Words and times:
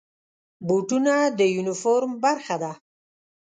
بوټونه 0.67 1.13
د 1.37 1.39
یونیفورم 1.55 2.11
برخه 2.23 2.55
ده. 2.63 2.71